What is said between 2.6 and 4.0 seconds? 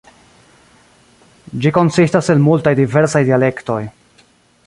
diversaj dialektoj.